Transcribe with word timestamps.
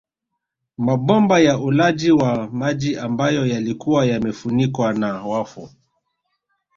Mabomba 0.77 1.39
ya 1.39 1.57
ulaji 1.59 2.11
wa 2.11 2.47
maji 2.51 2.97
ambayo 2.97 3.45
yalikuwa 3.47 4.05
yamefunikwa 4.05 4.93
na 4.93 5.21
wafu 5.23 5.69